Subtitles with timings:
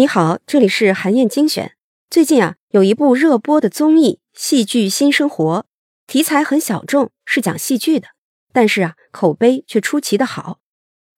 [0.00, 1.76] 你好，这里是韩燕精选。
[2.08, 5.58] 最近啊，有一部热播的综艺《戏剧新生活》，
[6.06, 8.08] 题材很小众，是讲戏剧的，
[8.50, 10.60] 但是啊，口碑却出奇的好。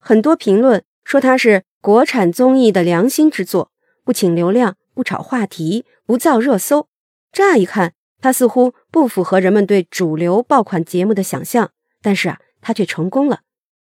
[0.00, 3.70] 很多评论说它是国产综艺的良心之作，
[4.02, 6.88] 不请流量，不炒话题，不造热搜。
[7.32, 11.70] 乍一看，它似乎不符合人们对主流爆款节目的想象，
[12.02, 13.42] 但是啊，它却成功了。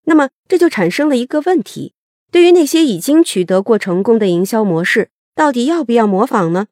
[0.04, 1.96] 那么这就产生了一个问题。
[2.34, 6.66] 对于那些已经取得过成功的营销模式，到底要不要模仿呢？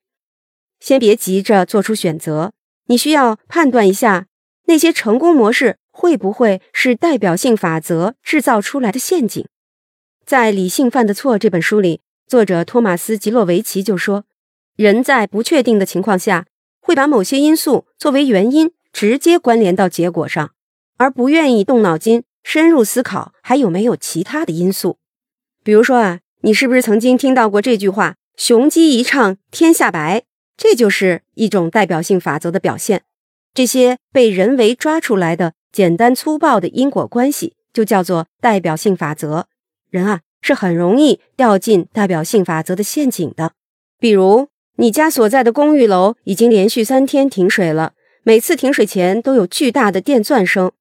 [0.79, 2.51] 先别急着做出选择，
[2.87, 4.25] 你需要判断一下
[4.65, 9.45] 那些成功模式会不会是代表性法则制造出来的陷阱。
[10.25, 14.23] 在《理性犯的错》这本书里，作者托马斯·吉洛维奇就说
[14.75, 16.47] ：“人在不确定的情况下，
[16.79, 20.55] 会把某些因素作为原因，直接关联到结果上，
[20.97, 24.97] 而不愿意动脑筋深入思考还有没有其他的因素。”
[25.63, 30.23] 比如说啊，你是不是曾经听到过这句话“雄鸡一唱天下白”？
[30.57, 33.03] 这就是一种代表性法则的表现。
[33.53, 39.47] 这些被人为抓出来的简单粗暴的因果关系，就叫做代表性法则。
[39.89, 43.53] 人啊，是很容易掉进代表性法则的陷阱的。
[43.99, 50.71] 比如，你家所在的公寓楼已经连续三天停水了，每次停水前都有巨大的电钻声，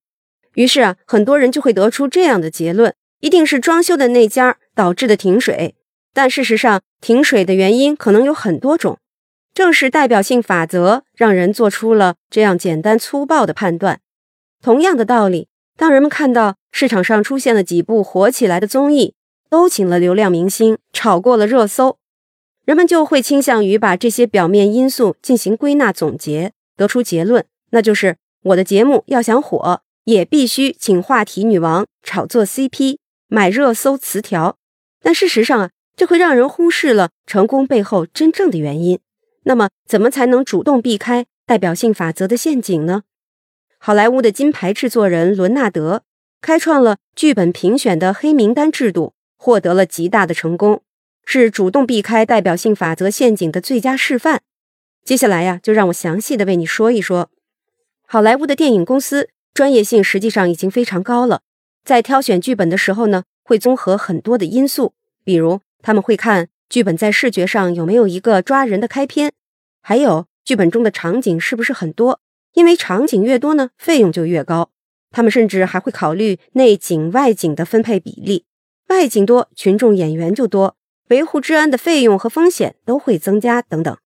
[0.55, 2.95] 于是啊，很多人就会得出这样的结论。
[3.21, 5.75] 一定是装修的那家导致的停水，
[6.13, 8.99] 但事实上，停水的原因可能有很多种。
[9.53, 14.01] 正是代表性法则让人做出了这样简单粗暴的判断。
[14.63, 19.15] 同样的道理，当人们看到市场上出现了几部火起来的综艺，
[19.49, 21.99] 都请了流量明星，炒过了热搜，
[22.65, 32.99] 人们就会倾向于把这些表面因素进行归纳总结，得出结论，那就是我的节目要想火，也必须请话题女王炒作 CP。
[33.33, 34.59] 买热搜词条，
[35.01, 38.99] 但事实上啊，这会让人忽视了成功背后真正的原因。
[39.45, 43.05] 那么，怎么才能主动避开代表性法则的陷阱呢？
[43.79, 46.03] 好莱坞的金牌制作人伦纳德
[46.43, 50.83] 开创了剧本评选的黑名单制度，获得了极大的成功，
[51.25, 54.43] 是主动避开代表性法则陷阱的最佳示范。
[55.05, 57.31] 接下来呀，就让我详细的为你说一说，
[58.09, 61.43] 好莱坞的电影公司专业性实际上已经非常高了。
[61.85, 64.93] 在挑选剧本的时候呢，会综合很多的因素，
[65.25, 69.33] 比如他们会看剧本在视觉上有没有一个抓人的开篇，
[69.83, 72.21] 还有剧本中的场景是不是很多，
[72.55, 74.71] 因为场景越多呢，费用就越高。
[75.11, 78.45] 他们甚至还会考虑内景外景的分配比例，
[78.89, 80.77] 外景多，群众演员就多，
[81.09, 83.97] 维护治安的费用和风险都会增加等等。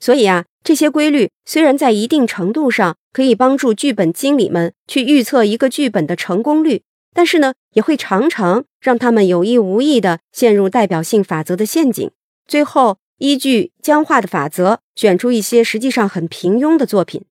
[0.00, 6.82] 所以啊，这些规律虽然在一定程度上可以帮助剧本经理们去预测一个剧本的成功率。
[7.16, 12.10] 但是呢，也会常常让他们有意无意地陷入代表性法则的陷阱，
[12.46, 17.24] 最后依据僵化的法则选出一些实际上很平庸的作品。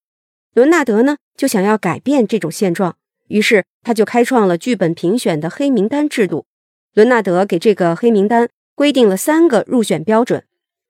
[0.56, 2.98] 伦纳德呢，就想要改变这种现状，
[3.28, 6.48] 于是他就开创了剧本评选的黑名单制度。
[6.96, 10.44] 伦纳德给这个黑名单规定了三个入选标准：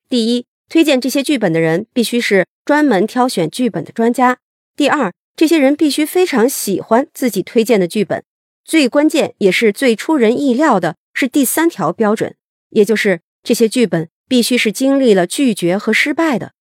[0.08, 4.36] 第一，推荐这些剧本的人必须是专门挑选剧本的专家；
[4.78, 8.24] 第二，这些人必须非常喜欢自己推荐的剧本。
[8.66, 12.36] 最关键也是最出人意料的是第三条标准，
[12.70, 16.54] 也就是这些剧本必须是经历了拒绝和失败的。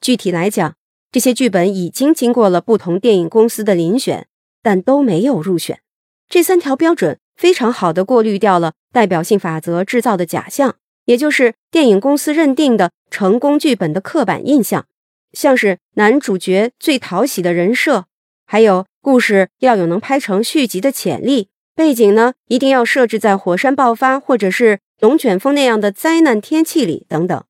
[0.00, 0.76] 具体来讲，
[1.10, 4.28] 这些剧本已经经过了不同电影公司的遴选，
[4.62, 5.80] 但都没有入选。
[6.28, 10.76] 这三条标准非常好的过滤掉了代表性法则制造的假象，
[11.06, 14.86] 也就是电影公司认定的成功剧本的刻板印象，
[15.32, 18.04] 像是男主角最讨喜的人设，
[18.46, 18.86] 还有。
[19.00, 27.44] 故事要有能拍成续集的潜力，背景呢一定要设置在火山爆发或者是龙卷风那样的灾难天气里等等。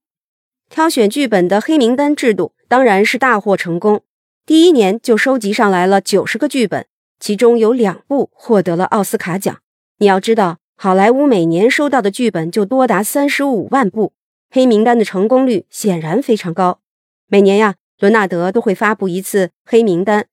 [0.69, 4.03] 挑选剧本的黑名单制度当然是大获成功，
[4.45, 6.87] 第一年就收集上来了九十个剧本，
[7.19, 9.59] 其中有两部获得了奥斯卡奖。
[9.97, 14.13] 你要知道，好莱坞每年收到的剧本就多达三十五万部，
[14.51, 16.81] 黑名单的成功率显然非常高。
[17.27, 20.27] 每年呀，伦纳德都会发布一次黑名单，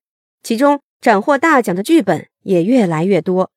[0.43, 0.81] 其中。
[1.05, 3.51] 斩获大奖的剧本也越来越多。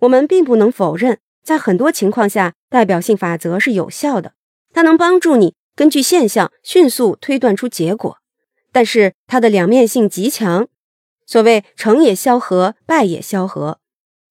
[0.00, 4.34] 我们并不能否认，在很多情况下，代表性法则是有效的，
[4.74, 8.18] 它能帮助你根据现象迅速推断出结果。
[8.72, 10.68] 但是它的两面性极强，
[11.24, 13.78] 所谓成也萧何，败也萧何，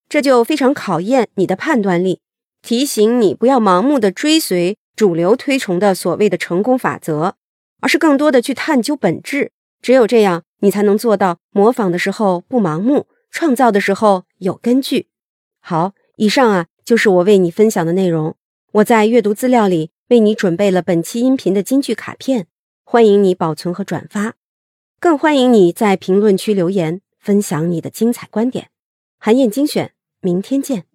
[0.08, 2.22] 这就非常考验你的判断力，
[2.62, 7.34] 提醒你不要盲目的追随主流推崇的所谓的成功法则，
[7.80, 9.52] 而是更多的去探究本质。
[9.82, 10.44] 只有这样。
[10.64, 15.08] 你才能做到模仿的时候不盲目，创造的时候有根据。
[15.60, 18.36] 好，以上啊就是我为你分享的内容。
[18.74, 22.46] 我在阅读资料里为你准备了本期音频的金句卡片，
[22.84, 24.36] 欢迎你保存和转发，
[25.00, 28.70] 更欢迎你在评论区留言分享你的精彩观点。
[29.18, 30.91] 韩燕精选，明天见。